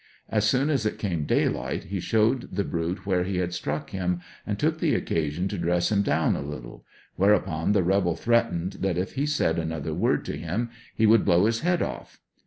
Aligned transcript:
As 0.29 0.45
soon 0.45 0.71
as 0.71 0.83
it 0.83 0.97
came 0.97 1.25
daylight 1.27 1.83
he 1.83 1.99
showed 1.99 2.55
the 2.55 2.63
brute 2.63 3.05
where 3.05 3.23
he 3.23 3.37
had 3.37 3.53
struck 3.53 3.91
him, 3.91 4.19
and 4.47 4.57
took 4.57 4.79
the 4.79 4.95
occasion 4.95 5.47
to 5.49 5.59
dress 5.59 5.91
him 5.91 6.01
down 6.01 6.35
a 6.35 6.41
little, 6.41 6.83
whereupon 7.17 7.73
the 7.73 7.83
rebel 7.83 8.15
threatened 8.15 8.77
that 8.81 8.97
if 8.97 9.13
he 9.13 9.27
said 9.27 9.59
another 9.59 9.93
word 9.93 10.25
to 10.25 10.35
him 10.35 10.71
he 10.95 11.05
would 11.05 11.23
blow 11.23 11.45
his 11.45 11.59
head 11.59 11.83
off. 11.83 12.19